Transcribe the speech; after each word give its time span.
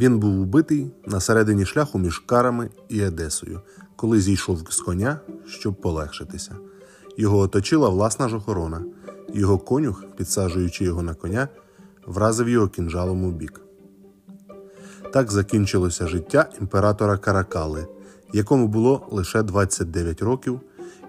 Він 0.00 0.18
був 0.18 0.40
убитий 0.40 0.90
на 1.06 1.20
середині 1.20 1.64
шляху 1.64 1.98
між 1.98 2.18
Карами 2.18 2.70
і 2.88 3.00
Едесою, 3.00 3.60
коли 3.96 4.20
зійшов 4.20 4.58
з 4.70 4.80
коня, 4.80 5.20
щоб 5.46 5.74
полегшитися. 5.74 6.56
Його 7.16 7.38
оточила 7.38 7.88
власна 7.88 8.28
ж 8.28 8.36
охорона. 8.36 8.84
Його 9.34 9.58
конюх, 9.58 10.04
підсаджуючи 10.16 10.84
його 10.84 11.02
на 11.02 11.14
коня, 11.14 11.48
вразив 12.06 12.48
його 12.48 12.68
кінжалом 12.68 13.24
у 13.24 13.30
бік. 13.30 13.60
Так 15.12 15.32
закінчилося 15.32 16.06
життя 16.06 16.48
імператора 16.60 17.18
Каракали, 17.18 17.86
якому 18.32 18.68
було 18.68 19.08
лише 19.10 19.42
29 19.42 20.22
років, 20.22 20.60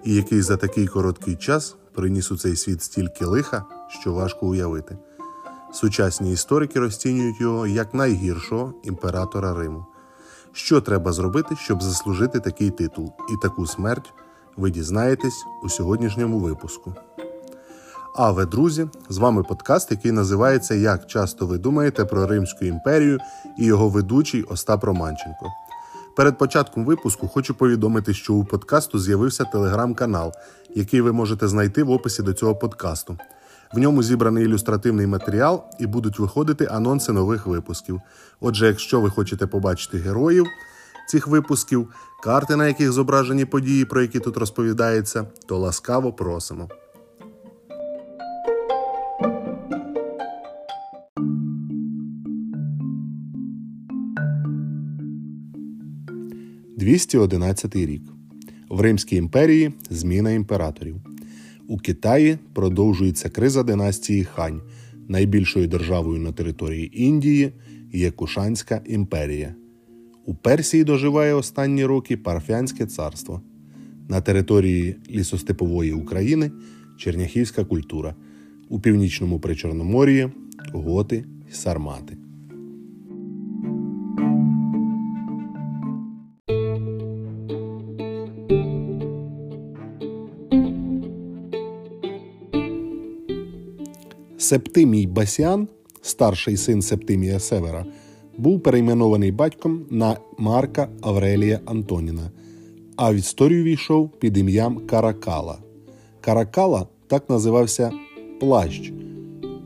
і 0.04 0.14
який 0.14 0.42
за 0.42 0.56
такий 0.56 0.86
короткий 0.86 1.36
час 1.36 1.76
приніс 1.94 2.32
у 2.32 2.36
цей 2.36 2.56
світ 2.56 2.82
стільки 2.82 3.24
лиха, 3.24 3.64
що 3.88 4.12
важко 4.12 4.46
уявити. 4.46 4.98
Сучасні 5.72 6.32
історики 6.32 6.80
розцінюють 6.80 7.40
його 7.40 7.66
як 7.66 7.94
найгіршого 7.94 8.74
імператора 8.82 9.54
Риму. 9.54 9.86
Що 10.52 10.80
треба 10.80 11.12
зробити, 11.12 11.56
щоб 11.56 11.82
заслужити 11.82 12.40
такий 12.40 12.70
титул 12.70 13.12
і 13.32 13.42
таку 13.42 13.66
смерть, 13.66 14.12
ви 14.56 14.70
дізнаєтесь 14.70 15.44
у 15.64 15.68
сьогоднішньому 15.68 16.38
випуску. 16.38 16.94
А 18.16 18.30
ви, 18.30 18.44
друзі, 18.46 18.88
з 19.08 19.18
вами 19.18 19.42
подкаст, 19.42 19.90
який 19.90 20.12
називається 20.12 20.74
Як 20.74 21.06
часто 21.06 21.46
ви 21.46 21.58
думаєте 21.58 22.04
про 22.04 22.26
Римську 22.26 22.64
імперію 22.64 23.18
і 23.58 23.64
його 23.64 23.88
ведучий 23.88 24.42
Остап 24.42 24.84
Романченко. 24.84 25.46
Перед 26.16 26.38
початком 26.38 26.84
випуску 26.84 27.28
хочу 27.28 27.54
повідомити, 27.54 28.14
що 28.14 28.34
у 28.34 28.44
подкасту 28.44 28.98
з'явився 28.98 29.44
телеграм-канал, 29.44 30.32
який 30.74 31.00
ви 31.00 31.12
можете 31.12 31.48
знайти 31.48 31.82
в 31.82 31.90
описі 31.90 32.22
до 32.22 32.32
цього 32.32 32.56
подкасту. 32.56 33.16
В 33.74 33.78
ньому 33.78 34.02
зібраний 34.02 34.44
ілюстративний 34.44 35.06
матеріал 35.06 35.64
і 35.78 35.86
будуть 35.86 36.18
виходити 36.18 36.68
анонси 36.70 37.12
нових 37.12 37.46
випусків. 37.46 38.00
Отже, 38.40 38.66
якщо 38.66 39.00
ви 39.00 39.10
хочете 39.10 39.46
побачити 39.46 39.98
героїв 39.98 40.46
цих 41.08 41.26
випусків, 41.26 41.88
карти, 42.22 42.56
на 42.56 42.66
яких 42.66 42.92
зображені 42.92 43.44
події, 43.44 43.84
про 43.84 44.02
які 44.02 44.20
тут 44.20 44.36
розповідається, 44.36 45.26
то 45.46 45.58
ласкаво 45.58 46.12
просимо. 46.12 46.68
«211 56.78 57.86
рік. 57.86 58.02
В 58.68 58.80
Римській 58.80 59.16
імперії 59.16 59.74
зміна 59.90 60.30
імператорів. 60.30 61.11
У 61.68 61.78
Китаї 61.78 62.38
продовжується 62.52 63.28
криза 63.28 63.62
династії 63.62 64.24
Хань. 64.24 64.60
Найбільшою 65.08 65.68
державою 65.68 66.20
на 66.20 66.32
території 66.32 67.02
Індії 67.02 67.52
є 67.92 68.10
Кушанська 68.10 68.80
імперія. 68.86 69.54
У 70.26 70.34
Персії 70.34 70.84
доживає 70.84 71.34
останні 71.34 71.84
роки 71.84 72.16
Парфянське 72.16 72.86
царство. 72.86 73.42
На 74.08 74.20
території 74.20 74.96
лісостепової 75.10 75.92
України 75.92 76.50
черняхівська 76.96 77.64
культура. 77.64 78.14
У 78.68 78.80
північному 78.80 79.40
Причорномор'ї 79.40 80.28
готи 80.72 81.24
й 81.50 81.54
сармати. 81.54 82.16
Септимій 94.42 95.06
Басіан, 95.06 95.68
старший 96.00 96.56
син 96.56 96.82
Септимія 96.82 97.38
Севера, 97.38 97.86
був 98.38 98.60
перейменований 98.60 99.32
батьком 99.32 99.86
на 99.90 100.16
Марка 100.38 100.88
Аврелія 101.00 101.60
Антоніна, 101.64 102.30
а 102.96 103.12
в 103.12 103.14
історію 103.14 103.64
війшов 103.64 104.10
під 104.10 104.38
ім'ям 104.38 104.86
Каракала. 104.86 105.58
Каракала 106.20 106.86
так 107.06 107.30
називався 107.30 107.92
плащ, 108.40 108.92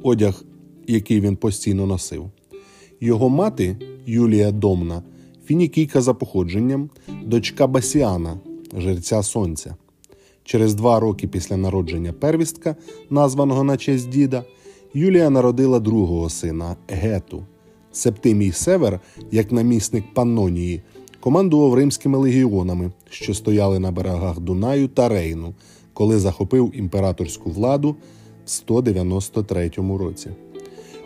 одяг, 0.03 0.45
який 0.87 1.21
він 1.21 1.37
постійно 1.37 1.87
носив. 1.87 2.31
Його 3.01 3.29
мати 3.29 3.77
Юлія 4.07 4.51
Домна, 4.51 5.03
фінікійка 5.45 6.01
за 6.01 6.15
походженням, 6.15 6.91
дочка 7.25 7.67
Басіана, 7.67 8.41
жерця 8.77 9.23
Сонця. 9.23 9.77
Через 10.45 10.75
два 10.75 11.01
роки 11.01 11.29
після 11.29 11.57
народження 11.57 12.13
первістка, 12.13 12.77
названого 13.11 13.65
на 13.65 13.77
честь 13.77 14.09
діда, 14.09 14.45
Юлія 14.97 15.31
народила 15.31 15.81
другого 15.81 16.31
сина 16.31 16.77
Гету. 16.89 17.43
Септимій 17.93 18.53
Север, 18.53 19.01
як 19.31 19.53
намісник 19.53 20.05
Паннонії, 20.15 20.83
командував 21.21 21.75
римськими 21.75 22.19
легіонами, 22.19 22.93
що 23.11 23.35
стояли 23.35 23.79
на 23.79 23.93
берегах 23.93 24.41
Дунаю 24.41 24.89
та 24.89 25.09
Рейну, 25.09 25.55
коли 25.93 26.19
захопив 26.19 26.73
імператорську 26.75 27.51
владу 27.51 27.97
в 28.45 28.51
193 28.51 29.71
році. 29.77 30.31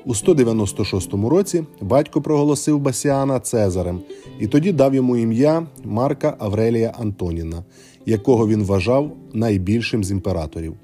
У 0.05 0.15
196 0.15 1.15
році 1.15 1.65
батько 1.81 2.23
проголосив 2.23 2.79
Басіана 2.79 3.41
Цезарем 3.41 4.01
і 4.41 4.47
тоді 4.47 4.73
дав 4.73 4.95
йому 4.95 5.17
ім'я 5.17 5.67
Марка 5.85 6.37
Аврелія 6.39 6.95
Антоніна, 6.99 7.65
якого 8.07 8.49
він 8.49 8.63
вважав 8.63 9.13
найбільшим 9.33 10.05
з 10.05 10.11
імператорів. 10.11 10.75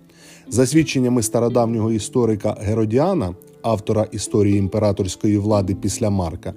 За 0.48 0.66
свідченнями 0.66 1.22
стародавнього 1.22 1.92
історика 1.92 2.56
Геродіана, 2.60 3.34
автора 3.62 4.06
історії 4.12 4.58
імператорської 4.58 5.38
влади 5.38 5.74
після 5.74 6.10
Марка, 6.10 6.54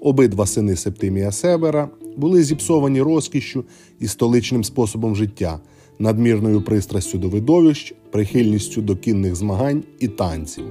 обидва 0.00 0.46
сини 0.46 0.76
Септимія 0.76 1.32
Севера 1.32 1.88
були 2.16 2.42
зіпсовані 2.42 3.02
розкішшю 3.02 3.64
і 4.00 4.08
столичним 4.08 4.64
способом 4.64 5.16
життя, 5.16 5.60
надмірною 5.98 6.62
пристрастю 6.62 7.18
до 7.18 7.28
видовищ, 7.28 7.94
прихильністю 8.10 8.82
до 8.82 8.96
кінних 8.96 9.36
змагань 9.36 9.82
і 9.98 10.08
танців. 10.08 10.64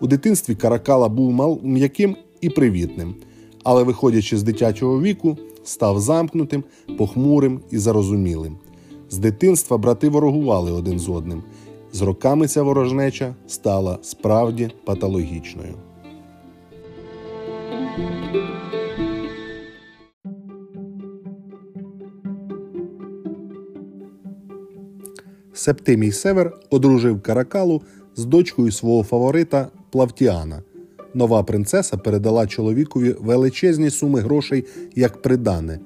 У 0.00 0.06
дитинстві 0.06 0.54
Каракала 0.54 1.08
був 1.08 1.60
м'яким 1.64 2.16
і 2.40 2.50
привітним, 2.50 3.14
але, 3.62 3.82
виходячи 3.82 4.36
з 4.36 4.42
дитячого 4.42 5.02
віку, 5.02 5.38
став 5.64 6.00
замкнутим, 6.00 6.64
похмурим 6.98 7.60
і 7.70 7.78
зарозумілим. 7.78 8.56
З 9.10 9.18
дитинства 9.18 9.78
брати 9.78 10.08
ворогували 10.08 10.72
один 10.72 10.98
з 10.98 11.08
одним. 11.08 11.42
З 11.92 12.02
роками 12.02 12.48
ця 12.48 12.62
ворожнеча 12.62 13.34
стала 13.46 13.98
справді 14.02 14.70
патологічною. 14.84 15.74
Септимій 25.52 26.12
Север 26.12 26.58
одружив 26.70 27.22
Каракалу 27.22 27.82
з 28.16 28.24
дочкою 28.24 28.72
свого 28.72 29.02
фаворита 29.02 29.68
Плавтіана. 29.90 30.62
Нова 31.14 31.42
принцеса 31.42 31.96
передала 31.96 32.46
чоловікові 32.46 33.16
величезні 33.20 33.90
суми 33.90 34.20
грошей 34.20 34.64
як 34.94 35.22
придане. 35.22 35.78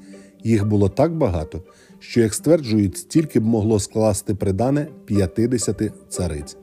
Їх 0.44 0.66
було 0.66 0.88
так 0.88 1.16
багато, 1.16 1.62
що, 2.00 2.20
як 2.20 2.34
стверджують, 2.34 2.96
стільки 2.96 3.40
б 3.40 3.46
могло 3.46 3.80
скласти 3.80 4.34
придане 4.34 4.86
50 5.04 5.82
цариць. 6.08 6.56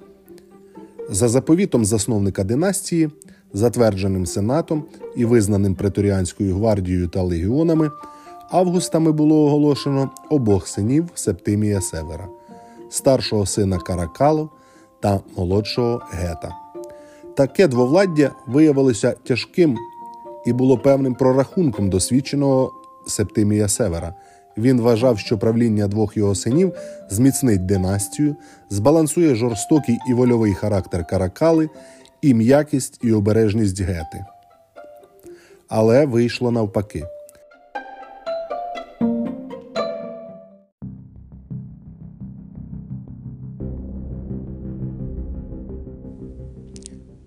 За 1.09 1.27
заповітом 1.27 1.85
засновника 1.85 2.43
династії, 2.43 3.09
затвердженим 3.53 4.25
сенатом 4.25 4.83
і 5.15 5.25
визнаним 5.25 5.75
преторіанською 5.75 6.55
гвардією 6.55 7.07
та 7.07 7.21
легіонами, 7.21 7.91
августами 8.51 9.11
було 9.11 9.45
оголошено 9.45 10.09
обох 10.29 10.67
синів 10.67 11.05
Септимія 11.15 11.81
Севера, 11.81 12.27
старшого 12.89 13.45
сина 13.45 13.77
Каракалу 13.77 14.49
та 14.99 15.19
молодшого 15.37 16.01
Гета. 16.11 16.55
Таке 17.35 17.67
двовладдя 17.67 18.31
виявилося 18.47 19.15
тяжким 19.23 19.77
і 20.45 20.53
було 20.53 20.77
певним 20.77 21.15
прорахунком 21.15 21.89
досвідченого 21.89 22.71
Септимія 23.07 23.67
Севера. 23.67 24.15
Він 24.57 24.81
вважав, 24.81 25.19
що 25.19 25.37
правління 25.37 25.87
двох 25.87 26.17
його 26.17 26.35
синів 26.35 26.73
зміцнить 27.09 27.65
династію, 27.65 28.35
збалансує 28.69 29.35
жорстокий 29.35 29.97
і 30.09 30.13
вольовий 30.13 30.53
характер 30.53 31.07
каракали 31.07 31.69
і 32.21 32.33
м'якість 32.33 32.99
і 33.03 33.13
обережність 33.13 33.81
гети. 33.81 34.25
Але 35.67 36.05
вийшло 36.05 36.51
навпаки. 36.51 37.03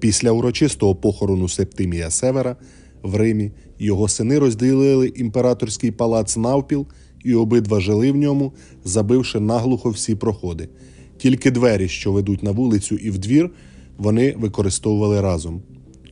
Після 0.01 0.31
урочистого 0.31 0.95
похорону 0.95 1.49
Септимія 1.49 2.11
Севера 2.11 2.57
в 3.03 3.17
Римі 3.17 3.53
його 3.79 4.09
сини 4.09 4.39
розділили 4.39 5.09
імператорський 5.09 5.91
палац 5.91 6.37
навпіл 6.37 6.87
і 7.25 7.35
обидва 7.35 7.81
жили 7.81 8.13
в 8.13 8.17
ньому, 8.17 8.53
забивши 8.85 9.41
наглухо 9.41 9.91
всі 9.91 10.15
проходи. 10.15 10.69
Тільки 11.17 11.51
двері, 11.51 11.89
що 11.89 12.13
ведуть 12.13 12.43
на 12.43 12.51
вулицю 12.51 12.97
і 12.97 13.11
в 13.11 13.19
двір, 13.19 13.51
вони 13.99 14.35
використовували 14.39 15.21
разом. 15.21 15.63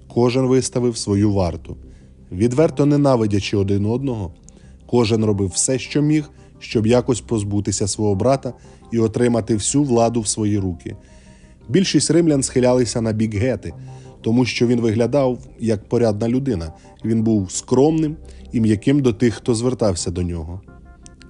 Кожен 0.09 0.47
виставив 0.47 0.97
свою 0.97 1.33
варту. 1.33 1.77
Відверто 2.33 2.87
ненавидячи 2.87 3.57
один 3.57 3.87
одного, 3.87 4.35
кожен 4.87 5.25
робив 5.25 5.49
все, 5.49 5.79
що 5.79 6.03
міг, 6.03 6.31
щоб 6.59 6.87
якось 6.87 7.21
позбутися 7.21 7.89
свого 7.89 8.15
брата 8.15 8.53
і 8.93 8.99
отримати 8.99 9.55
всю 9.55 9.85
владу 9.85 10.21
в 10.21 10.27
свої 10.27 10.59
руки. 10.59 10.97
Більшість 11.69 12.11
римлян 12.11 12.43
схилялися 12.43 13.01
на 13.01 13.13
бік 13.13 13.35
гети, 13.35 13.73
тому 14.21 14.45
що 14.45 14.67
він 14.67 14.81
виглядав 14.81 15.39
як 15.61 15.89
порядна 15.89 16.29
людина. 16.29 16.73
Він 17.05 17.23
був 17.23 17.51
скромним 17.53 18.17
і 18.53 18.61
м'яким 18.61 19.01
до 19.01 19.13
тих, 19.13 19.35
хто 19.35 19.55
звертався 19.55 20.11
до 20.11 20.23
нього. 20.23 20.61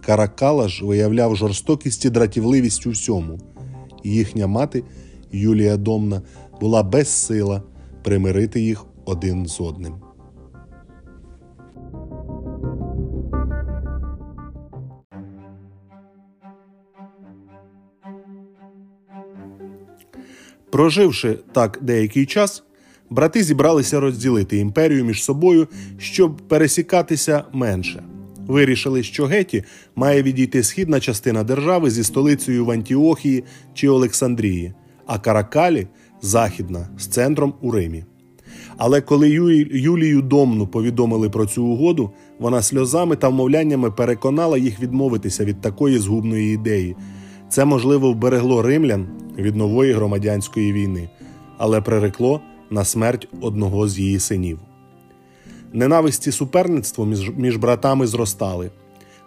Каракала 0.08 0.68
ж 0.68 0.84
виявляв 0.84 1.36
жорстокість 1.36 2.04
і 2.04 2.10
дратівливість 2.10 2.86
у 2.86 2.90
всьому. 2.90 3.40
Їхня 4.04 4.46
мати, 4.46 4.84
Юлія 5.32 5.76
Домна, 5.76 6.22
була 6.60 6.82
безсила 6.82 7.62
примирити 8.02 8.60
їх 8.60 8.84
один 9.04 9.46
з 9.46 9.60
одним. 9.60 9.94
Проживши 20.70 21.38
так 21.52 21.78
деякий 21.82 22.26
час, 22.26 22.62
брати 23.10 23.42
зібралися 23.42 24.00
розділити 24.00 24.58
імперію 24.58 25.04
між 25.04 25.24
собою, 25.24 25.68
щоб 25.98 26.36
пересікатися 26.36 27.44
менше. 27.52 28.04
Вирішили, 28.48 29.02
що 29.02 29.26
Геті 29.26 29.64
має 29.96 30.22
відійти 30.22 30.62
східна 30.62 31.00
частина 31.00 31.44
держави 31.44 31.90
зі 31.90 32.04
столицею 32.04 32.64
в 32.64 32.70
Антіохії 32.70 33.44
чи 33.74 33.88
Олександрії, 33.88 34.72
а 35.06 35.18
Каракалі 35.18 35.86
західна 36.22 36.88
з 36.98 37.06
центром 37.06 37.54
у 37.60 37.70
Римі. 37.70 38.04
Але 38.76 39.00
коли 39.00 39.30
Юлію 39.72 40.22
Домну 40.22 40.66
повідомили 40.66 41.30
про 41.30 41.46
цю 41.46 41.64
угоду, 41.64 42.10
вона 42.38 42.62
сльозами 42.62 43.16
та 43.16 43.28
вмовляннями 43.28 43.90
переконала 43.90 44.58
їх 44.58 44.80
відмовитися 44.80 45.44
від 45.44 45.60
такої 45.60 45.98
згубної 45.98 46.54
ідеї. 46.54 46.96
Це, 47.48 47.64
можливо, 47.64 48.12
вберегло 48.12 48.62
римлян 48.62 49.06
від 49.38 49.56
нової 49.56 49.92
громадянської 49.92 50.72
війни, 50.72 51.08
але 51.58 51.80
прирекло 51.80 52.40
на 52.70 52.84
смерть 52.84 53.28
одного 53.40 53.88
з 53.88 53.98
її 53.98 54.18
синів. 54.18 54.58
Ненависті 55.72 56.32
суперництво 56.32 57.06
між, 57.06 57.30
між 57.36 57.56
братами 57.56 58.06
зростали. 58.06 58.70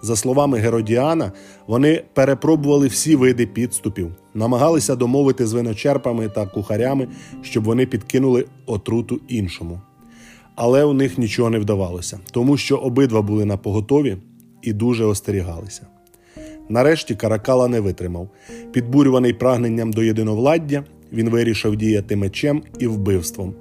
За 0.02 0.16
словами 0.16 0.58
Геродіана, 0.58 1.32
вони 1.68 2.04
перепробували 2.14 2.88
всі 2.88 3.16
види 3.16 3.48
підступів, 3.48 4.12
намагалися 4.34 4.96
домовити 4.96 5.48
з 5.48 5.54
виночерпами 5.54 6.30
та 6.30 6.46
кухарями, 6.46 7.08
щоб 7.42 7.64
вони 7.64 7.86
підкинули 7.86 8.46
отруту 8.66 9.20
іншому. 9.28 9.82
Але 10.56 10.84
у 10.84 10.94
них 10.94 11.18
нічого 11.18 11.50
не 11.50 11.60
вдавалося, 11.60 12.20
тому 12.32 12.58
що 12.58 12.78
обидва 12.78 13.22
були 13.22 13.46
на 13.46 13.58
поготові 13.58 14.18
і 14.62 14.74
дуже 14.74 15.06
остерігалися. 15.06 15.88
Нарешті 16.70 17.16
Каракала 17.16 17.68
не 17.68 17.80
витримав. 17.80 18.30
Підбурюваний 18.72 19.34
прагненням 19.34 19.94
до 19.94 20.04
єдиновладдя, 20.04 20.84
він 21.12 21.30
вирішив 21.30 21.76
діяти 21.76 22.16
мечем 22.16 22.64
і 22.80 22.88
вбивством. 22.88 23.54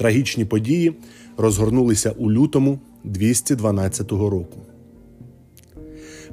Трагічні 0.00 0.44
події 0.44 0.92
розгорнулися 1.36 2.10
у 2.10 2.32
лютому 2.32 2.78
212 3.04 4.12
року. 4.12 4.58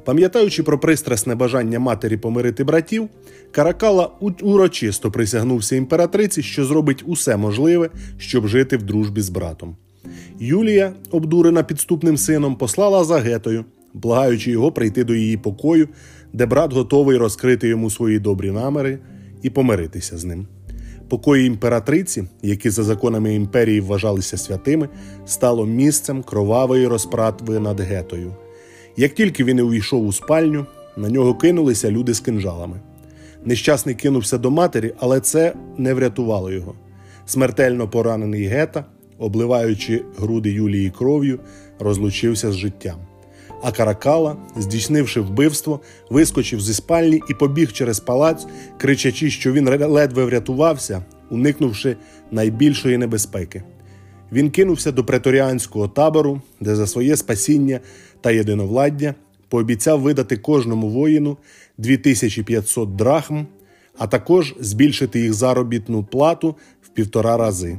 Пам'ятаючи 0.04 0.62
про 0.62 0.78
пристрасне 0.78 1.34
бажання 1.34 1.78
матері 1.78 2.16
помирити 2.16 2.64
братів, 2.64 3.08
Каракала 3.50 4.10
урочисто 4.42 5.10
присягнувся 5.10 5.76
імператриці, 5.76 6.42
що 6.42 6.64
зробить 6.64 7.04
усе 7.06 7.36
можливе, 7.36 7.90
щоб 8.18 8.46
жити 8.46 8.76
в 8.76 8.82
дружбі 8.82 9.20
з 9.20 9.28
братом. 9.28 9.76
Юлія, 10.40 10.92
обдурена 11.10 11.62
підступним 11.62 12.16
сином, 12.16 12.56
послала 12.56 13.04
за 13.04 13.18
гетою, 13.18 13.64
благаючи 13.94 14.50
його 14.50 14.72
прийти 14.72 15.04
до 15.04 15.14
її 15.14 15.36
покою, 15.36 15.88
де 16.32 16.46
брат 16.46 16.72
готовий 16.72 17.16
розкрити 17.16 17.68
йому 17.68 17.90
свої 17.90 18.18
добрі 18.18 18.50
намери 18.50 18.98
і 19.42 19.50
помиритися 19.50 20.18
з 20.18 20.24
ним. 20.24 20.46
Покої 21.08 21.46
імператриці, 21.46 22.24
які 22.42 22.70
за 22.70 22.84
законами 22.84 23.34
імперії 23.34 23.80
вважалися 23.80 24.36
святими, 24.36 24.88
стало 25.26 25.66
місцем 25.66 26.22
кровавої 26.22 26.86
розпратви 26.86 27.58
над 27.58 27.80
гетою. 27.80 28.34
Як 28.96 29.14
тільки 29.14 29.44
він 29.44 29.60
увійшов 29.60 30.06
у 30.06 30.12
спальню, 30.12 30.66
на 30.96 31.08
нього 31.08 31.34
кинулися 31.34 31.90
люди 31.90 32.14
з 32.14 32.20
кинжалами. 32.20 32.80
Нещасний 33.44 33.94
кинувся 33.94 34.38
до 34.38 34.50
матері, 34.50 34.94
але 34.98 35.20
це 35.20 35.54
не 35.78 35.94
врятувало 35.94 36.52
його. 36.52 36.74
Смертельно 37.26 37.88
поранений 37.88 38.44
гета, 38.44 38.84
обливаючи 39.18 40.04
груди 40.18 40.50
Юлії 40.50 40.90
кров'ю, 40.90 41.40
розлучився 41.78 42.52
з 42.52 42.56
життям. 42.56 43.07
А 43.62 43.72
Каракала, 43.72 44.36
здійснивши 44.56 45.20
вбивство, 45.20 45.80
вискочив 46.10 46.60
зі 46.60 46.74
спальні 46.74 47.22
і 47.28 47.34
побіг 47.34 47.72
через 47.72 48.00
палац, 48.00 48.46
кричачи, 48.78 49.30
що 49.30 49.52
він 49.52 49.68
ледве 49.68 50.24
врятувався, 50.24 51.04
уникнувши 51.30 51.96
найбільшої 52.30 52.98
небезпеки. 52.98 53.62
Він 54.32 54.50
кинувся 54.50 54.92
до 54.92 55.04
преторіанського 55.04 55.88
табору, 55.88 56.42
де 56.60 56.76
за 56.76 56.86
своє 56.86 57.16
спасіння 57.16 57.80
та 58.20 58.30
єдиновладдя 58.30 59.14
пообіцяв 59.48 60.00
видати 60.00 60.36
кожному 60.36 60.88
воїну 60.88 61.36
2500 61.78 62.96
драхм, 62.96 63.40
а 63.98 64.06
також 64.06 64.54
збільшити 64.60 65.20
їх 65.20 65.34
заробітну 65.34 66.04
плату 66.04 66.56
в 66.82 66.88
півтора 66.88 67.36
рази. 67.36 67.78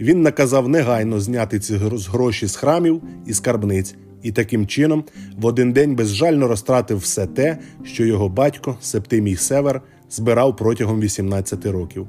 Він 0.00 0.22
наказав 0.22 0.68
негайно 0.68 1.20
зняти 1.20 1.58
ці 1.58 1.76
гроші 1.76 2.46
з 2.46 2.56
храмів 2.56 3.02
і 3.26 3.34
скарбниць 3.34 3.94
і 4.26 4.32
таким 4.32 4.66
чином 4.66 5.04
в 5.38 5.46
один 5.46 5.72
день 5.72 5.96
безжально 5.96 6.48
розтратив 6.48 6.98
все 6.98 7.26
те, 7.26 7.58
що 7.84 8.04
його 8.04 8.28
батько 8.28 8.76
Септимій 8.80 9.36
Север 9.36 9.82
збирав 10.10 10.56
протягом 10.56 11.00
18 11.00 11.66
років. 11.66 12.06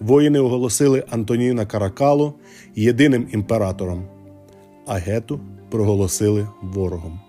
Воїни 0.00 0.38
оголосили 0.38 1.04
Антоніна 1.10 1.66
Каракалу 1.66 2.34
єдиним 2.76 3.28
імператором, 3.32 4.04
а 4.86 4.94
Гету 4.94 5.40
проголосили 5.70 6.48
ворогом. 6.62 7.20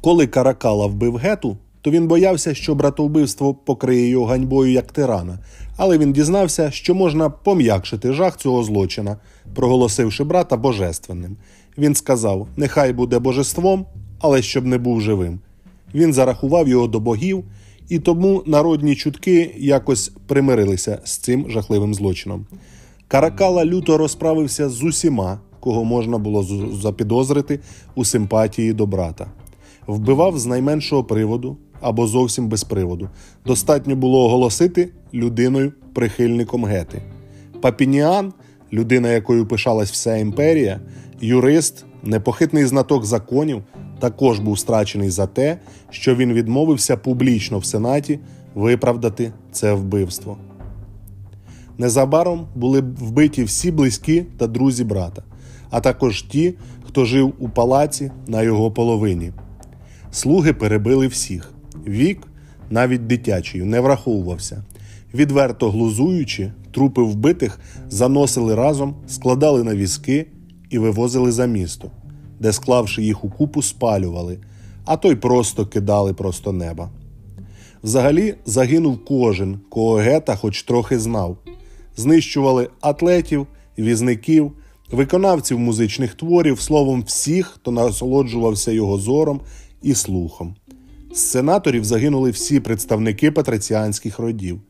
Коли 0.00 0.26
Каракала 0.26 0.86
вбив 0.86 1.16
гету, 1.16 1.56
то 1.82 1.90
він 1.90 2.08
боявся, 2.08 2.54
що 2.54 2.74
братовбивство 2.74 3.54
покриє 3.54 4.08
його 4.08 4.26
ганьбою 4.26 4.72
як 4.72 4.92
тирана, 4.92 5.38
але 5.76 5.98
він 5.98 6.12
дізнався, 6.12 6.70
що 6.70 6.94
можна 6.94 7.30
пом'якшити 7.30 8.12
жах 8.12 8.36
цього 8.36 8.64
злочина, 8.64 9.16
проголосивши 9.54 10.24
брата 10.24 10.56
божественним. 10.56 11.36
Він 11.78 11.94
сказав: 11.94 12.48
Нехай 12.56 12.92
буде 12.92 13.18
божеством, 13.18 13.86
але 14.20 14.42
щоб 14.42 14.66
не 14.66 14.78
був 14.78 15.00
живим. 15.00 15.40
Він 15.94 16.12
зарахував 16.12 16.68
його 16.68 16.86
до 16.86 17.00
богів, 17.00 17.44
і 17.88 17.98
тому 17.98 18.42
народні 18.46 18.96
чутки 18.96 19.54
якось 19.58 20.12
примирилися 20.26 20.98
з 21.04 21.16
цим 21.16 21.50
жахливим 21.50 21.94
злочином. 21.94 22.46
Каракала 23.08 23.64
люто 23.64 23.98
розправився 23.98 24.68
з 24.68 24.82
усіма, 24.82 25.40
кого 25.60 25.84
можна 25.84 26.18
було 26.18 26.46
запідозрити 26.82 27.60
у 27.94 28.04
симпатії 28.04 28.72
до 28.72 28.86
брата. 28.86 29.26
Вбивав 29.86 30.38
з 30.38 30.46
найменшого 30.46 31.04
приводу, 31.04 31.56
або 31.82 32.06
зовсім 32.06 32.48
без 32.48 32.64
приводу. 32.64 33.08
Достатньо 33.46 33.96
було 33.96 34.24
оголосити 34.24 34.88
людиною 35.14 35.72
прихильником 35.92 36.64
гети. 36.64 37.02
Папініан, 37.60 38.32
людина, 38.72 39.08
якою 39.08 39.46
пишалась 39.46 39.90
вся 39.90 40.16
імперія, 40.16 40.80
юрист, 41.20 41.84
непохитний 42.02 42.64
знаток 42.64 43.04
законів, 43.04 43.62
також 43.98 44.38
був 44.38 44.58
страчений 44.58 45.10
за 45.10 45.26
те, 45.26 45.58
що 45.90 46.14
він 46.14 46.32
відмовився 46.32 46.96
публічно 46.96 47.58
в 47.58 47.64
Сенаті 47.64 48.18
виправдати 48.54 49.32
це 49.52 49.72
вбивство. 49.72 50.36
Незабаром 51.78 52.46
були 52.54 52.80
вбиті 52.80 53.44
всі 53.44 53.70
близькі 53.70 54.26
та 54.38 54.46
друзі 54.46 54.84
брата, 54.84 55.22
а 55.70 55.80
також 55.80 56.22
ті, 56.22 56.54
хто 56.86 57.04
жив 57.04 57.32
у 57.38 57.48
палаці 57.48 58.10
на 58.26 58.42
його 58.42 58.70
половині. 58.70 59.32
Слуги 60.10 60.52
перебили 60.52 61.06
всіх. 61.06 61.51
Вік, 61.86 62.26
навіть 62.70 63.06
дитячий, 63.06 63.62
не 63.62 63.80
враховувався. 63.80 64.64
Відверто 65.14 65.70
глузуючи, 65.70 66.52
трупи 66.70 67.02
вбитих 67.02 67.60
заносили 67.88 68.54
разом, 68.54 68.94
складали 69.08 69.64
на 69.64 69.74
візки 69.74 70.26
і 70.70 70.78
вивозили 70.78 71.32
за 71.32 71.46
місто, 71.46 71.90
де, 72.40 72.52
склавши 72.52 73.02
їх 73.02 73.24
у 73.24 73.30
купу, 73.30 73.62
спалювали, 73.62 74.38
а 74.84 74.96
то 74.96 75.12
й 75.12 75.16
просто 75.16 75.66
кидали 75.66 76.14
просто 76.14 76.52
неба. 76.52 76.90
Взагалі 77.82 78.34
загинув 78.46 79.04
кожен, 79.04 79.60
кого 79.68 79.94
гета 79.94 80.36
хоч 80.36 80.62
трохи 80.62 80.98
знав. 80.98 81.38
Знищували 81.96 82.68
атлетів, 82.80 83.46
візників, 83.78 84.52
виконавців 84.92 85.58
музичних 85.58 86.14
творів, 86.14 86.60
словом, 86.60 87.02
всіх, 87.02 87.46
хто 87.46 87.70
насолоджувався 87.70 88.72
його 88.72 88.98
зором 88.98 89.40
і 89.82 89.94
слухом. 89.94 90.54
З 91.12 91.18
сенаторів 91.18 91.84
загинули 91.84 92.30
всі 92.30 92.60
представники 92.60 93.30
патриціанських 93.30 94.18
родів. 94.18 94.60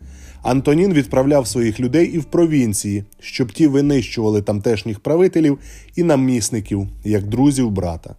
Антонін 0.42 0.92
відправляв 0.92 1.46
своїх 1.46 1.80
людей 1.80 2.06
і 2.06 2.18
в 2.18 2.24
провінції, 2.24 3.04
щоб 3.20 3.52
ті 3.52 3.66
винищували 3.66 4.42
тамтешніх 4.42 5.00
правителів 5.00 5.58
і 5.96 6.02
намісників, 6.02 6.88
як 7.04 7.28
друзів 7.28 7.70
брата. 7.70 8.14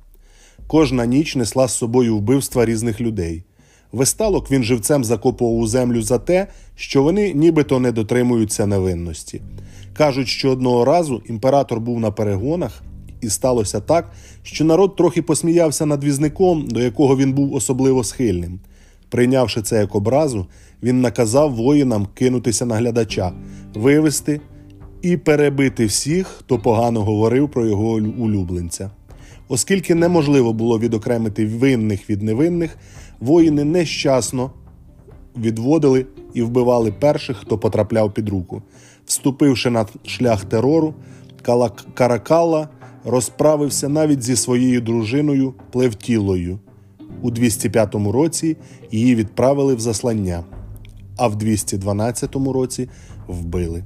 Кожна 0.67 1.05
ніч 1.05 1.35
несла 1.35 1.67
з 1.67 1.77
собою 1.77 2.17
вбивства 2.17 2.65
різних 2.65 3.01
людей. 3.01 3.43
Весталок 3.91 4.51
він 4.51 4.63
живцем 4.63 5.03
закопував 5.03 5.57
у 5.57 5.67
землю 5.67 6.01
за 6.01 6.19
те, 6.19 6.47
що 6.75 7.03
вони 7.03 7.33
нібито 7.33 7.79
не 7.79 7.91
дотримуються 7.91 8.65
невинності. 8.65 9.41
Кажуть, 9.93 10.27
що 10.27 10.51
одного 10.51 10.85
разу 10.85 11.21
імператор 11.25 11.79
був 11.79 11.99
на 11.99 12.11
перегонах, 12.11 12.83
і 13.23 13.29
сталося 13.29 13.79
так, 13.79 14.11
що 14.43 14.65
народ 14.65 14.95
трохи 14.95 15.21
посміявся 15.21 15.85
над 15.85 16.03
візником, 16.03 16.67
до 16.67 16.79
якого 16.79 17.17
він 17.17 17.33
був 17.33 17.53
особливо 17.53 18.03
схильним. 18.03 18.59
Прийнявши 19.09 19.61
це 19.61 19.77
як 19.79 19.95
образу, 19.95 20.47
він 20.83 21.01
наказав 21.01 21.55
воїнам 21.55 22.07
кинутися 22.13 22.65
на 22.65 22.75
глядача, 22.75 23.31
вивести 23.73 24.41
і 25.01 25.17
перебити 25.17 25.85
всіх, 25.85 26.27
хто 26.27 26.59
погано 26.59 27.03
говорив 27.03 27.49
про 27.49 27.65
його 27.65 27.91
улюбленця. 27.93 28.89
Оскільки 29.47 29.95
неможливо 29.95 30.53
було 30.53 30.79
відокремити 30.79 31.45
винних 31.45 32.09
від 32.09 32.21
невинних, 32.21 32.77
воїни 33.19 33.63
нещасно 33.63 34.51
відводили 35.37 36.05
і 36.33 36.41
вбивали 36.41 36.91
перших, 36.91 37.37
хто 37.37 37.57
потрапляв 37.57 38.13
під 38.13 38.29
руку. 38.29 38.61
Вступивши 39.05 39.69
на 39.69 39.85
шлях 40.05 40.45
терору, 40.45 40.93
Каракала 41.93 42.69
розправився 43.05 43.89
навіть 43.89 44.23
зі 44.23 44.35
своєю 44.35 44.81
дружиною 44.81 45.53
Плевтілою. 45.71 46.59
У 47.21 47.31
205 47.31 47.95
році 47.95 48.57
її 48.91 49.15
відправили 49.15 49.75
в 49.75 49.79
заслання, 49.79 50.43
а 51.17 51.27
в 51.27 51.35
212 51.35 52.35
році 52.35 52.89
вбили. 53.27 53.83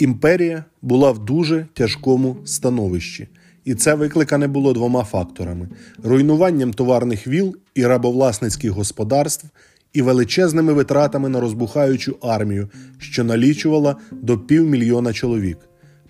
Імперія 0.00 0.64
була 0.82 1.10
в 1.10 1.24
дуже 1.24 1.66
тяжкому 1.74 2.36
становищі, 2.44 3.28
і 3.70 3.74
це 3.74 3.94
викликане 3.94 4.48
було 4.48 4.72
двома 4.72 5.04
факторами: 5.04 5.68
руйнуванням 6.02 6.72
товарних 6.72 7.26
віл 7.26 7.56
і 7.74 7.86
рабовласницьких 7.86 8.70
господарств 8.70 9.46
і 9.92 10.02
величезними 10.02 10.72
витратами 10.72 11.28
на 11.28 11.40
розбухаючу 11.40 12.16
армію, 12.22 12.68
що 12.98 13.24
налічувала 13.24 13.96
до 14.12 14.38
півмільйона 14.38 15.12
чоловік. 15.12 15.58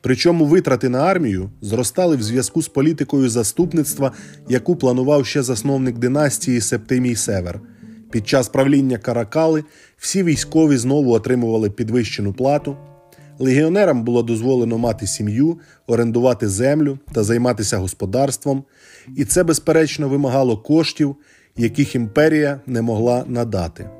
Причому 0.00 0.45
витрати 0.45 0.88
на 0.88 0.99
армію 0.99 1.50
зростали 1.61 2.17
в 2.17 2.23
зв'язку 2.23 2.62
з 2.62 2.69
політикою 2.69 3.29
заступництва, 3.29 4.12
яку 4.49 4.76
планував 4.76 5.26
ще 5.26 5.43
засновник 5.43 5.99
династії 5.99 6.61
Септимій 6.61 7.17
Север. 7.17 7.61
Під 8.11 8.29
час 8.29 8.49
правління 8.49 8.99
Каракали 8.99 9.64
всі 9.99 10.23
військові 10.23 10.76
знову 10.76 11.12
отримували 11.12 11.71
підвищену 11.71 12.33
плату. 12.33 12.76
Легіонерам 13.42 14.04
було 14.04 14.23
дозволено 14.23 14.78
мати 14.78 15.06
сім'ю, 15.06 15.59
орендувати 15.87 16.49
землю 16.49 16.99
та 17.12 17.25
займатися 17.25 17.76
господарством, 17.76 18.64
і 19.16 19.25
це, 19.25 19.44
безперечно, 19.44 20.09
вимагало 20.09 20.59
коштів, 20.59 21.16
яких 21.56 21.94
імперія 21.94 22.61
не 22.66 22.82
могла 22.82 23.25
надати. 23.26 23.90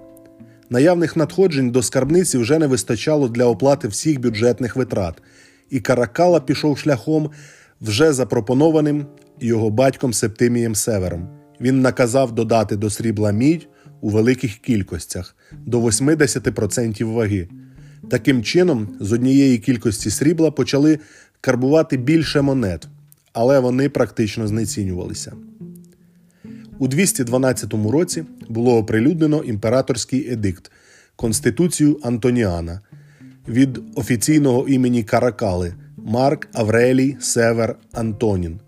Наявних 0.71 1.17
надходжень 1.17 1.71
до 1.71 1.83
скарбниці 1.83 2.39
вже 2.39 2.59
не 2.59 2.67
вистачало 2.67 3.29
для 3.29 3.45
оплати 3.45 3.89
всіх 3.89 4.21
бюджетних 4.21 4.77
витрат, 4.77 5.23
і 5.71 5.81
Каракала 5.81 6.41
пішов 6.41 6.79
шляхом, 6.79 7.31
вже 7.81 8.13
запропонованим 8.13 9.07
його 9.41 9.71
батьком 9.71 10.13
Септимієм 10.13 10.75
Севером. 10.75 11.29
Він 11.61 11.81
наказав 11.81 12.33
додати 12.33 12.77
до 12.77 12.91
срібла 12.91 13.33
мідь 13.33 13.69
у 14.01 14.09
великих 14.09 14.57
кількостях 14.57 15.37
до 15.53 15.81
80% 15.81 17.05
ваги. 17.05 17.49
Таким 18.09 18.43
чином, 18.43 18.89
з 19.01 19.13
однієї 19.13 19.59
кількості 19.59 20.11
срібла 20.11 20.51
почали 20.51 20.99
карбувати 21.41 21.97
більше 21.97 22.43
монет, 22.43 22.89
але 23.33 23.59
вони 23.59 23.89
практично 23.89 24.47
знецінювалися. 24.47 25.33
У 26.79 26.89
212 26.89 27.75
році 27.75 28.25
було 28.49 28.77
оприлюднено 28.77 29.43
імператорський 29.43 30.33
едикт 30.33 30.71
Конституцію 31.17 32.01
Антоніана 32.03 32.81
від 33.49 33.81
офіційного 33.95 34.69
імені 34.69 35.05
Каракали 35.05 35.75
Марк 35.97 36.49
Аврелій 36.53 37.17
Север 37.21 37.77
Антонін, 37.93 38.61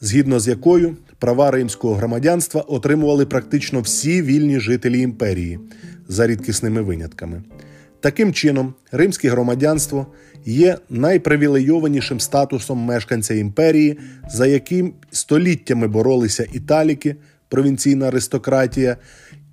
згідно 0.00 0.40
з 0.40 0.48
якою 0.48 0.96
права 1.18 1.50
римського 1.50 1.94
громадянства 1.94 2.60
отримували 2.60 3.26
практично 3.26 3.80
всі 3.80 4.22
вільні 4.22 4.60
жителі 4.60 5.00
імперії 5.00 5.58
за 6.08 6.26
рідкісними 6.26 6.82
винятками. 6.82 7.42
Таким 8.00 8.32
чином, 8.32 8.74
римське 8.92 9.28
громадянство 9.28 10.06
є 10.44 10.78
найпривілейованішим 10.90 12.20
статусом 12.20 12.78
мешканця 12.78 13.34
імперії, 13.34 13.98
за 14.30 14.46
яким 14.46 14.92
століттями 15.10 15.88
боролися 15.88 16.46
італіки, 16.52 17.16
провінційна 17.48 18.08
аристократія, 18.08 18.96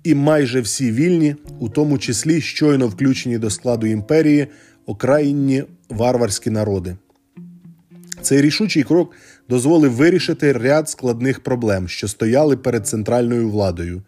і 0.04 0.14
майже 0.14 0.60
всі 0.60 0.92
вільні, 0.92 1.36
у 1.58 1.68
тому 1.68 1.98
числі 1.98 2.40
щойно 2.40 2.88
включені 2.88 3.38
до 3.38 3.50
складу 3.50 3.86
імперії 3.86 4.46
окраїнні 4.86 5.64
варварські 5.88 6.50
народи. 6.50 6.96
Цей 8.22 8.40
рішучий 8.40 8.82
крок 8.82 9.12
дозволив 9.48 9.92
вирішити 9.92 10.52
ряд 10.52 10.88
складних 10.88 11.40
проблем, 11.40 11.88
що 11.88 12.08
стояли 12.08 12.56
перед 12.56 12.86
центральною 12.86 13.50
владою 13.50 14.02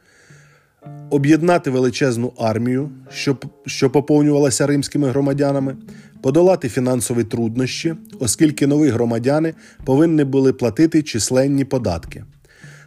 об'єднати 1.11 1.71
величезну 1.71 2.33
армію, 2.39 2.91
що, 3.11 3.37
що 3.67 3.91
поповнювалася 3.91 4.67
римськими 4.67 5.09
громадянами, 5.09 5.77
подолати 6.23 6.69
фінансові 6.69 7.25
труднощі, 7.25 7.95
оскільки 8.21 8.67
нові 8.67 8.89
громадяни 8.89 9.55
повинні 9.85 10.25
були 10.25 10.53
платити 10.53 11.03
численні 11.03 11.65
податки. 11.65 12.25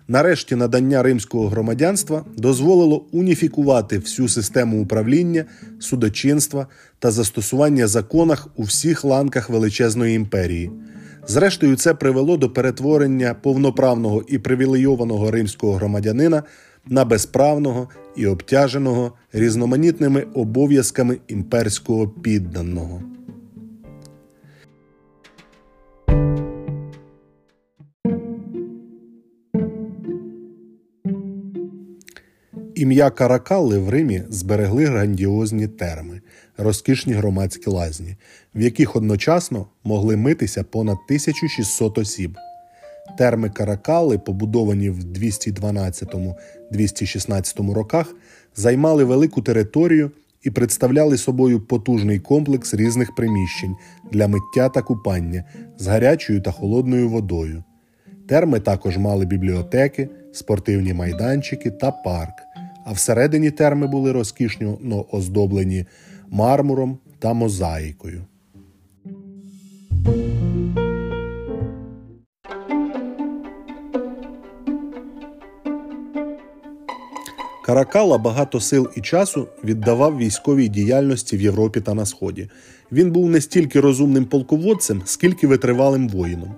Нарешті 0.07 0.55
надання 0.55 1.03
римського 1.03 1.47
громадянства 1.47 2.25
дозволило 2.37 3.05
уніфікувати 3.11 3.97
всю 3.97 4.29
систему 4.29 4.83
управління, 4.83 5.45
судочинства 5.79 6.67
та 6.99 7.11
застосування 7.11 7.87
законах 7.87 8.47
у 8.55 8.63
всіх 8.63 9.03
ланках 9.03 9.49
величезної 9.49 10.15
імперії. 10.15 10.71
Зрештою, 11.27 11.75
це 11.75 11.93
привело 11.93 12.37
до 12.37 12.49
перетворення 12.49 13.33
повноправного 13.33 14.23
і 14.27 14.37
привілейованого 14.37 15.31
римського 15.31 15.73
громадянина 15.73 16.43
на 16.85 17.05
безправного 17.05 17.89
і 18.15 18.27
обтяженого 18.27 19.13
різноманітними 19.33 20.21
обов'язками 20.21 21.17
імперського 21.27 22.07
підданого. 22.07 23.01
Ім'я 32.75 33.09
Каракалли 33.09 33.79
в 33.79 33.89
Римі 33.89 34.23
зберегли 34.29 34.85
грандіозні 34.85 35.67
терми, 35.67 36.21
розкішні 36.57 37.13
громадські 37.13 37.69
лазні, 37.69 38.15
в 38.55 38.61
яких 38.61 38.95
одночасно 38.95 39.67
могли 39.83 40.17
митися 40.17 40.63
понад 40.63 40.97
1600 41.07 41.97
осіб. 41.97 42.37
Терми 43.17 43.49
Каракали, 43.49 44.17
побудовані 44.17 44.89
в 44.89 44.99
212-216 44.99 47.73
роках, 47.73 48.15
займали 48.55 49.03
велику 49.03 49.41
територію 49.41 50.11
і 50.43 50.51
представляли 50.51 51.17
собою 51.17 51.61
потужний 51.61 52.19
комплекс 52.19 52.73
різних 52.73 53.15
приміщень 53.15 53.75
для 54.11 54.27
миття 54.27 54.69
та 54.69 54.81
купання 54.81 55.43
з 55.77 55.87
гарячою 55.87 56.41
та 56.41 56.51
холодною 56.51 57.09
водою. 57.09 57.63
Терми 58.27 58.59
також 58.59 58.97
мали 58.97 59.25
бібліотеки, 59.25 60.09
спортивні 60.33 60.93
майданчики 60.93 61.71
та 61.71 61.91
парк, 61.91 62.33
а 62.85 62.91
всередині 62.91 63.51
терми 63.51 63.87
були 63.87 64.11
розкішно 64.11 64.77
оздоблені 65.11 65.85
мармуром 66.29 66.97
та 67.19 67.33
мозаїкою. 67.33 68.25
Каракала 77.73 78.17
багато 78.17 78.59
сил 78.59 78.89
і 78.95 79.01
часу 79.01 79.47
віддавав 79.63 80.17
військовій 80.17 80.67
діяльності 80.67 81.37
в 81.37 81.41
Європі 81.41 81.81
та 81.81 81.93
на 81.93 82.05
Сході. 82.05 82.49
Він 82.91 83.11
був 83.11 83.29
не 83.29 83.41
стільки 83.41 83.79
розумним 83.79 84.25
полководцем, 84.25 85.01
скільки 85.05 85.47
витривалим 85.47 86.09
воїном. 86.09 86.55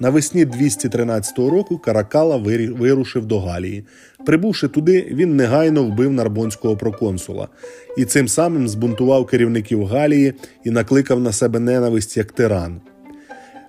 Навесні 0.00 0.44
213 0.44 1.38
року 1.38 1.78
Каракала 1.78 2.36
вирушив 2.78 3.26
до 3.26 3.40
Галії. 3.40 3.84
Прибувши 4.26 4.68
туди, 4.68 5.08
він 5.10 5.36
негайно 5.36 5.84
вбив 5.84 6.12
нарбонського 6.12 6.76
проконсула 6.76 7.48
і 7.96 8.04
цим 8.04 8.28
самим 8.28 8.68
збунтував 8.68 9.26
керівників 9.26 9.86
Галії 9.86 10.34
і 10.64 10.70
накликав 10.70 11.20
на 11.20 11.32
себе 11.32 11.58
ненависть 11.58 12.16
як 12.16 12.32
тиран. 12.32 12.80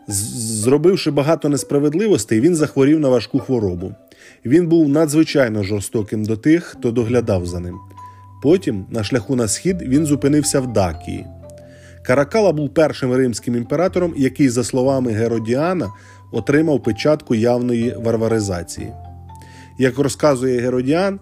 Зробивши 0.07 1.11
багато 1.11 1.49
несправедливостей, 1.49 2.41
він 2.41 2.55
захворів 2.55 2.99
на 2.99 3.09
важку 3.09 3.39
хворобу. 3.39 3.93
Він 4.45 4.67
був 4.67 4.89
надзвичайно 4.89 5.63
жорстоким 5.63 6.25
до 6.25 6.37
тих, 6.37 6.63
хто 6.63 6.91
доглядав 6.91 7.45
за 7.45 7.59
ним. 7.59 7.75
Потім, 8.43 8.85
на 8.89 9.03
шляху 9.03 9.35
на 9.35 9.47
схід, 9.47 9.81
він 9.81 10.05
зупинився 10.05 10.59
в 10.59 10.73
Дакії. 10.73 11.25
Каракала 12.05 12.51
був 12.51 12.73
першим 12.73 13.13
римським 13.13 13.55
імператором, 13.55 14.13
який, 14.17 14.49
за 14.49 14.63
словами 14.63 15.11
Геродіана, 15.11 15.89
отримав 16.31 16.83
печатку 16.83 17.35
явної 17.35 17.95
варваризації. 17.97 18.91
Як 19.79 19.97
розказує 19.97 20.59
Геродіан, 20.59 21.19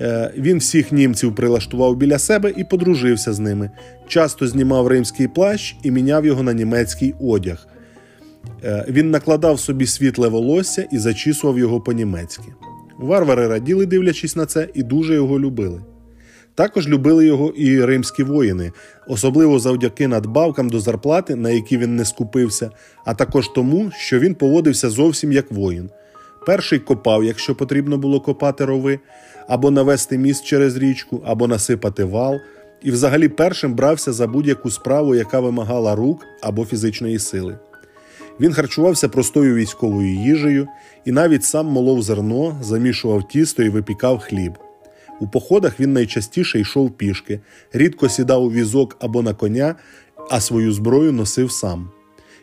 е, 0.00 0.32
він 0.36 0.58
всіх 0.58 0.92
німців 0.92 1.34
прилаштував 1.34 1.96
біля 1.96 2.18
себе 2.18 2.52
і 2.56 2.64
подружився 2.64 3.32
з 3.32 3.38
ними. 3.38 3.70
Часто 4.08 4.48
знімав 4.48 4.86
римський 4.86 5.28
плащ 5.28 5.76
і 5.82 5.90
міняв 5.90 6.26
його 6.26 6.42
на 6.42 6.52
німецький 6.52 7.14
одяг. 7.20 7.66
Е, 8.64 8.84
він 8.88 9.10
накладав 9.10 9.60
собі 9.60 9.86
світле 9.86 10.28
волосся 10.28 10.88
і 10.92 10.98
зачісував 10.98 11.58
його 11.58 11.80
по-німецьки. 11.80 12.52
Варвари 12.98 13.48
раділи, 13.48 13.86
дивлячись 13.86 14.36
на 14.36 14.46
це, 14.46 14.68
і 14.74 14.82
дуже 14.82 15.14
його 15.14 15.40
любили. 15.40 15.82
Також 16.54 16.88
любили 16.88 17.26
його 17.26 17.48
і 17.48 17.84
римські 17.84 18.22
воїни, 18.22 18.72
особливо 19.08 19.58
завдяки 19.58 20.08
надбавкам 20.08 20.68
до 20.68 20.80
зарплати, 20.80 21.34
на 21.34 21.50
які 21.50 21.78
він 21.78 21.96
не 21.96 22.04
скупився, 22.04 22.70
а 23.04 23.14
також 23.14 23.48
тому, 23.48 23.90
що 23.96 24.18
він 24.18 24.34
поводився 24.34 24.90
зовсім 24.90 25.32
як 25.32 25.52
воїн. 25.52 25.90
Перший 26.46 26.78
копав, 26.78 27.24
якщо 27.24 27.54
потрібно 27.54 27.98
було 27.98 28.20
копати 28.20 28.64
рови, 28.64 28.98
або 29.48 29.70
навести 29.70 30.18
міст 30.18 30.44
через 30.44 30.76
річку, 30.76 31.22
або 31.26 31.48
насипати 31.48 32.04
вал, 32.04 32.38
і 32.82 32.90
взагалі 32.90 33.28
першим 33.28 33.74
брався 33.74 34.12
за 34.12 34.26
будь-яку 34.26 34.70
справу, 34.70 35.14
яка 35.14 35.40
вимагала 35.40 35.94
рук 35.94 36.24
або 36.42 36.64
фізичної 36.64 37.18
сили. 37.18 37.58
Він 38.40 38.52
харчувався 38.52 39.08
простою 39.08 39.54
військовою 39.54 40.08
їжею 40.08 40.68
і 41.04 41.12
навіть 41.12 41.44
сам 41.44 41.66
молов 41.66 42.02
зерно, 42.02 42.58
замішував 42.62 43.28
тісто 43.28 43.62
і 43.62 43.68
випікав 43.68 44.18
хліб. 44.18 44.52
У 45.20 45.28
походах 45.28 45.80
він 45.80 45.92
найчастіше 45.92 46.60
йшов 46.60 46.90
пішки, 46.90 47.40
рідко 47.72 48.08
сідав 48.08 48.44
у 48.44 48.50
візок 48.50 48.96
або 49.00 49.22
на 49.22 49.34
коня, 49.34 49.74
а 50.30 50.40
свою 50.40 50.72
зброю 50.72 51.12
носив 51.12 51.52
сам. 51.52 51.90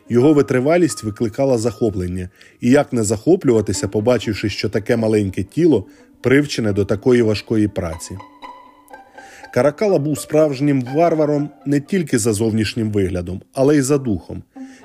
Його 0.08 0.32
витривалість 0.32 1.04
викликала 1.04 1.58
захоплення, 1.58 2.28
і 2.60 2.70
як 2.70 2.92
не 2.92 3.02
захоплюватися, 3.02 3.88
побачивши, 3.88 4.48
що 4.48 4.68
таке 4.68 4.96
маленьке 4.96 5.42
тіло 5.42 5.86
привчене 6.20 6.72
до 6.72 6.84
такої 6.84 7.22
важкої 7.22 7.68
праці. 7.68 8.16
Каракала 9.54 9.98
був 9.98 10.18
справжнім 10.18 10.82
варваром 10.94 11.48
не 11.66 11.80
тільки 11.80 12.18
за 12.18 12.32
зовнішнім 12.32 12.90
виглядом, 12.90 13.42
але 13.52 13.76
й 13.76 13.80
за 13.80 13.98
духом. 13.98 14.42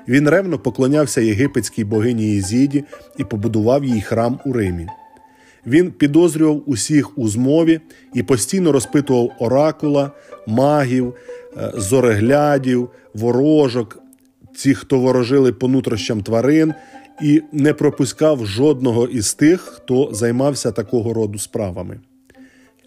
Він 0.08 0.28
ревно 0.28 0.58
поклонявся 0.58 1.20
єгипетській 1.20 1.84
богині 1.84 2.34
Єзіді 2.34 2.84
і 3.18 3.24
побудував 3.24 3.84
їй 3.84 4.00
храм 4.00 4.40
у 4.44 4.52
Римі. 4.52 4.86
Він 5.66 5.92
підозрював 5.92 6.62
усіх 6.66 7.18
у 7.18 7.28
змові 7.28 7.80
і 8.14 8.22
постійно 8.22 8.72
розпитував 8.72 9.30
оракула, 9.38 10.10
магів, 10.46 11.14
е, 11.56 11.72
зореглядів, 11.74 12.88
ворожок, 13.14 14.02
ці, 14.56 14.74
хто 14.74 14.98
ворожили 14.98 15.52
по 15.52 15.68
нутрощам 15.68 16.22
тварин, 16.22 16.74
і 17.22 17.42
не 17.52 17.74
пропускав 17.74 18.46
жодного 18.46 19.06
із 19.06 19.34
тих, 19.34 19.60
хто 19.60 20.10
займався 20.12 20.72
такого 20.72 21.14
роду 21.14 21.38
справами. 21.38 22.00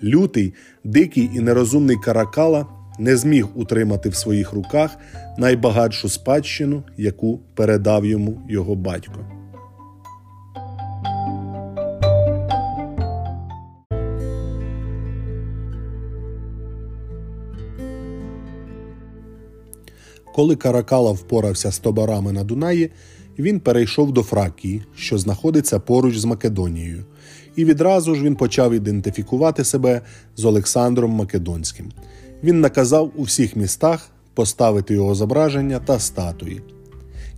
Лютий, 0.03 0.53
дикий 0.83 1.29
і 1.33 1.39
нерозумний 1.39 1.97
каракала 1.97 2.65
не 2.99 3.17
зміг 3.17 3.47
утримати 3.55 4.09
в 4.09 4.15
своїх 4.15 4.53
руках 4.53 4.97
найбагатшу 5.37 6.09
спадщину, 6.09 6.83
яку 6.97 7.39
передав 7.55 8.05
йому 8.05 8.41
його 8.49 8.75
батько. 8.75 9.19
Коли 20.35 20.55
Каракала 20.55 21.11
впорався 21.11 21.71
з 21.71 21.79
тобарами 21.79 22.31
на 22.31 22.43
Дунаї, 22.43 22.91
він 23.39 23.59
перейшов 23.59 24.11
до 24.11 24.23
Фракії, 24.23 24.83
що 24.95 25.17
знаходиться 25.17 25.79
поруч 25.79 26.17
з 26.17 26.25
Македонією, 26.25 27.05
і 27.55 27.65
відразу 27.65 28.15
ж 28.15 28.23
він 28.23 28.35
почав 28.35 28.73
ідентифікувати 28.73 29.63
себе 29.63 30.01
з 30.35 30.45
Олександром 30.45 31.11
Македонським. 31.11 31.91
Він 32.43 32.61
наказав 32.61 33.11
у 33.15 33.23
всіх 33.23 33.55
містах 33.55 34.09
поставити 34.33 34.93
його 34.93 35.15
зображення 35.15 35.79
та 35.79 35.99
статуї. 35.99 36.61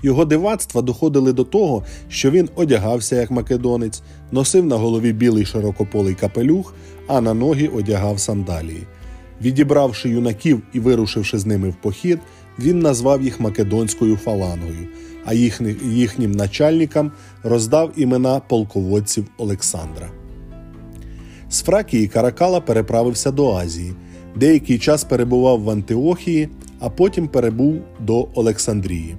Його 0.03 0.25
дивацтва 0.25 0.81
доходили 0.81 1.33
до 1.33 1.43
того, 1.43 1.83
що 2.09 2.31
він 2.31 2.49
одягався 2.55 3.15
як 3.15 3.31
македонець, 3.31 4.01
носив 4.31 4.65
на 4.65 4.75
голові 4.75 5.13
білий 5.13 5.45
широкополий 5.45 6.13
капелюх, 6.13 6.73
а 7.07 7.21
на 7.21 7.33
ноги 7.33 7.67
одягав 7.67 8.19
сандалії. 8.19 8.83
Відібравши 9.41 10.09
юнаків 10.09 10.61
і 10.73 10.79
вирушивши 10.79 11.37
з 11.39 11.45
ними 11.45 11.69
в 11.69 11.75
похід, 11.75 12.19
він 12.59 12.79
назвав 12.79 13.21
їх 13.21 13.39
Македонською 13.39 14.17
фалангою, 14.17 14.87
а 15.25 15.33
їхнім 15.83 16.31
начальникам 16.31 17.11
роздав 17.43 17.91
імена 17.95 18.39
полководців 18.39 19.25
Олександра. 19.37 20.09
З 21.49 21.61
Фракії 21.61 22.07
Каракала 22.07 22.61
переправився 22.61 23.31
до 23.31 23.53
Азії, 23.53 23.93
деякий 24.35 24.79
час 24.79 25.03
перебував 25.03 25.61
в 25.61 25.69
Антиохії, 25.69 26.49
а 26.79 26.89
потім 26.89 27.27
перебув 27.27 27.75
до 27.99 28.27
Олександрії. 28.33 29.15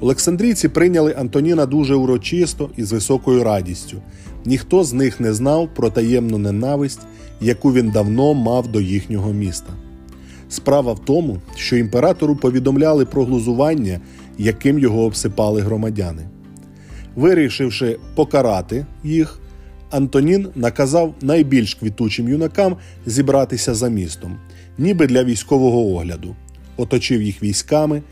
Олександрійці 0.00 0.68
прийняли 0.68 1.14
Антоніна 1.18 1.66
дуже 1.66 1.94
урочисто 1.94 2.70
і 2.76 2.84
з 2.84 2.92
високою 2.92 3.44
радістю. 3.44 4.02
Ніхто 4.44 4.84
з 4.84 4.92
них 4.92 5.20
не 5.20 5.32
знав 5.32 5.68
про 5.74 5.90
таємну 5.90 6.38
ненависть, 6.38 7.00
яку 7.40 7.72
він 7.72 7.90
давно 7.90 8.34
мав 8.34 8.68
до 8.68 8.80
їхнього 8.80 9.32
міста. 9.32 9.72
Справа 10.48 10.92
в 10.92 10.98
тому, 10.98 11.38
що 11.56 11.76
імператору 11.76 12.36
повідомляли 12.36 13.04
про 13.04 13.24
глузування, 13.24 14.00
яким 14.38 14.78
його 14.78 15.04
обсипали 15.04 15.60
громадяни. 15.60 16.22
Вирішивши 17.16 17.98
покарати 18.14 18.86
їх, 19.04 19.40
Антонін 19.90 20.48
наказав 20.54 21.14
найбільш 21.20 21.74
квітучим 21.74 22.28
юнакам 22.28 22.76
зібратися 23.06 23.74
за 23.74 23.88
містом, 23.88 24.38
ніби 24.78 25.06
для 25.06 25.24
військового 25.24 25.80
огляду, 25.80 26.36
оточив 26.76 27.22
їх 27.22 27.42
військами 27.42 28.02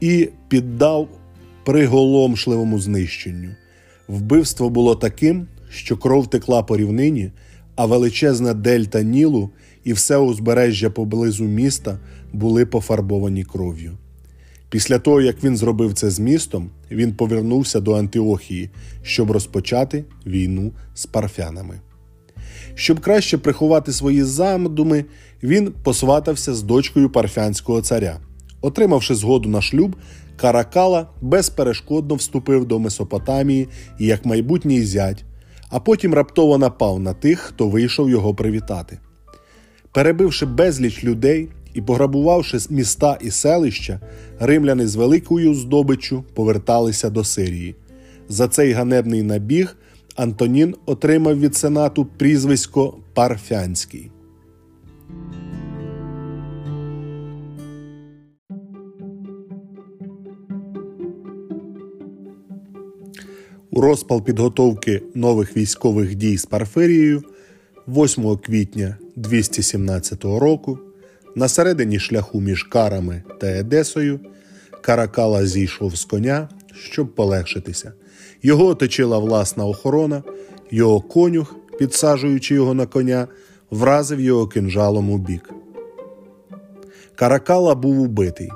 і 0.00 0.28
піддав 0.48 1.08
приголомшливому 1.64 2.78
знищенню. 2.78 3.50
Вбивство 4.08 4.70
було 4.70 4.94
таким, 4.94 5.46
що 5.70 5.96
кров 5.96 6.30
текла 6.30 6.62
по 6.62 6.76
рівнині, 6.76 7.32
а 7.76 7.86
величезна 7.86 8.54
дельта 8.54 9.02
Нілу 9.02 9.50
і 9.84 9.92
все 9.92 10.16
узбережжя 10.16 10.90
поблизу 10.90 11.44
міста 11.44 11.98
були 12.32 12.66
пофарбовані 12.66 13.44
кров'ю. 13.44 13.98
Після 14.72 14.98
того, 14.98 15.20
як 15.20 15.44
він 15.44 15.56
зробив 15.56 15.94
це 15.94 16.10
з 16.10 16.18
містом, 16.18 16.70
він 16.90 17.14
повернувся 17.14 17.80
до 17.80 17.94
Антиохії, 17.94 18.70
щоб 19.02 19.30
розпочати 19.30 20.04
війну 20.26 20.72
з 20.94 21.06
парфянами. 21.06 21.80
Щоб 22.74 23.00
краще 23.00 23.38
приховати 23.38 23.92
свої 23.92 24.22
задуми, 24.22 25.04
він 25.42 25.72
посватався 25.82 26.54
з 26.54 26.62
дочкою 26.62 27.10
парфянського 27.10 27.82
царя. 27.82 28.20
Отримавши 28.60 29.14
згоду 29.14 29.48
на 29.48 29.62
шлюб, 29.62 29.96
Каракала 30.36 31.08
безперешкодно 31.20 32.14
вступив 32.14 32.64
до 32.64 32.78
Месопотамії 32.78 33.68
як 33.98 34.24
майбутній 34.24 34.82
зять, 34.82 35.24
а 35.68 35.80
потім 35.80 36.14
раптово 36.14 36.58
напав 36.58 37.00
на 37.00 37.14
тих, 37.14 37.38
хто 37.38 37.68
вийшов 37.68 38.10
його 38.10 38.34
привітати. 38.34 38.98
Перебивши 39.92 40.46
безліч 40.46 41.04
людей 41.04 41.48
і 41.74 41.82
пограбувавши 41.82 42.58
міста 42.70 43.18
і 43.20 43.30
селища, 43.30 44.00
римляни 44.40 44.86
з 44.86 44.96
великою 44.96 45.54
здобиччю 45.54 46.24
поверталися 46.34 47.10
до 47.10 47.24
Сирії. 47.24 47.74
За 48.28 48.48
цей 48.48 48.72
ганебний 48.72 49.22
набіг 49.22 49.76
Антонін 50.16 50.74
отримав 50.86 51.40
від 51.40 51.56
сенату 51.56 52.04
прізвисько 52.04 52.98
Парфянський. 53.14 54.10
У 63.70 63.80
розпал 63.80 64.24
підготовки 64.24 65.02
нових 65.14 65.56
військових 65.56 66.14
дій 66.14 66.38
з 66.38 66.46
Парфирією 66.46 67.22
8 67.88 68.36
квітня 68.36 68.96
217 69.16 70.24
року, 70.24 70.78
на 71.34 71.48
середині 71.48 71.98
шляху 71.98 72.40
між 72.40 72.62
Карами 72.62 73.22
та 73.40 73.46
Едесою, 73.46 74.20
Каракала 74.80 75.46
зійшов 75.46 75.96
з 75.96 76.04
коня, 76.04 76.48
щоб 76.74 77.14
полегшитися, 77.14 77.92
Його 78.42 78.66
оточила 78.66 79.18
власна 79.18 79.66
охорона, 79.66 80.22
його 80.70 81.00
конюх, 81.00 81.56
підсаджуючи 81.78 82.54
його 82.54 82.74
на 82.74 82.86
коня, 82.86 83.28
вразив 83.70 84.20
його 84.20 84.46
кинжалом 84.46 85.10
у 85.10 85.18
бік. 85.18 85.50
Каракала 87.14 87.74
був 87.74 88.00
убитий. 88.00 88.50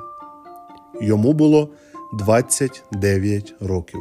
Йому 1.01 1.33
було 1.33 1.69
29 2.13 3.53
років. 3.59 3.99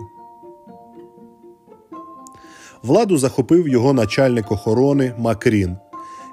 Владу 2.83 3.19
захопив 3.19 3.69
його 3.69 3.93
начальник 3.93 4.53
охорони 4.53 5.15
Макрін, 5.19 5.77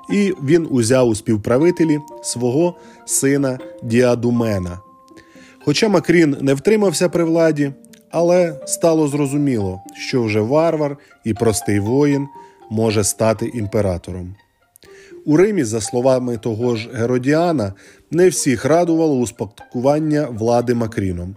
і 0.10 0.34
він 0.44 0.68
узяв 0.72 1.08
у 1.08 1.16
співправителі 1.16 2.00
свого 2.24 2.76
сина 3.06 3.60
Діадумена. 3.84 4.80
Хоча 5.66 5.90
Макрін 5.90 6.38
не 6.42 6.54
втримався 6.54 7.10
при 7.10 7.24
владі, 7.24 7.72
але 8.12 8.60
стало 8.66 9.08
зрозуміло, 9.08 9.82
що 9.94 10.24
вже 10.24 10.40
варвар 10.40 10.98
і 11.24 11.34
простий 11.34 11.80
воїн 11.80 12.28
може 12.70 13.04
стати 13.04 13.52
імператором. 13.54 14.36
У 15.26 15.38
Римі, 15.38 15.64
за 15.64 15.82
словами 15.82 16.38
того 16.38 16.76
ж 16.76 16.90
Геродіана, 16.94 17.74
не 18.12 18.30
всіх 18.30 18.66
радувало 18.66 19.16
успадкування 19.16 20.28
влади 20.32 20.74
Макріном, 20.74 21.36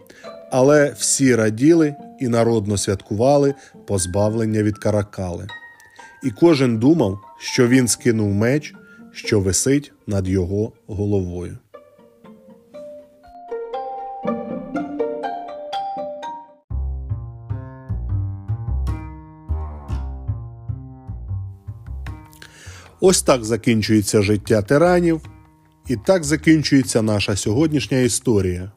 але 0.50 0.94
всі 0.98 1.34
раділи 1.34 1.94
і 2.20 2.28
народно 2.28 2.76
святкували 2.76 3.54
позбавлення 3.86 4.62
від 4.62 4.78
каракали. 4.78 5.46
І 6.22 6.30
кожен 6.30 6.78
думав, 6.78 7.20
що 7.38 7.68
він 7.68 7.88
скинув 7.88 8.34
меч, 8.34 8.74
що 9.12 9.40
висить 9.40 9.92
над 10.06 10.28
його 10.28 10.72
головою. 10.86 11.58
Ось 23.00 23.22
так 23.22 23.44
закінчується 23.44 24.22
життя 24.22 24.62
тиранів, 24.62 25.20
і 25.88 25.96
так 25.96 26.24
закінчується 26.24 27.02
наша 27.02 27.36
сьогоднішня 27.36 27.98
історія. 27.98 28.72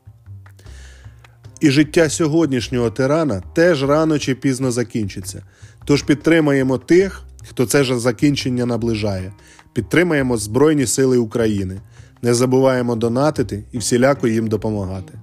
І 1.59 1.71
життя 1.71 2.09
сьогоднішнього 2.09 2.91
тирана 2.91 3.43
теж 3.53 3.83
рано 3.83 4.19
чи 4.19 4.35
пізно 4.35 4.71
закінчиться. 4.71 5.43
Тож 5.85 6.03
підтримаємо 6.03 6.77
тих, 6.77 7.23
хто 7.47 7.65
це 7.65 7.83
ж 7.83 7.99
закінчення 7.99 8.65
наближає. 8.65 9.33
Підтримаємо 9.73 10.37
Збройні 10.37 10.85
Сили 10.85 11.17
України. 11.17 11.81
Не 12.21 12.33
забуваємо 12.33 12.95
донатити 12.95 13.63
і 13.71 13.77
всіляко 13.77 14.27
їм 14.27 14.47
допомагати. 14.47 15.13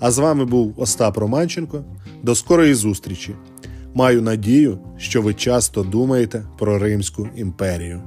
А 0.00 0.10
з 0.10 0.18
вами 0.18 0.44
був 0.44 0.74
Остап 0.76 1.18
Романченко. 1.18 1.84
До 2.22 2.34
скорої 2.34 2.74
зустрічі! 2.74 3.34
Маю 3.94 4.22
надію, 4.22 4.78
що 4.96 5.22
ви 5.22 5.34
часто 5.34 5.82
думаєте 5.82 6.44
про 6.58 6.78
Римську 6.78 7.28
імперію. 7.36 8.02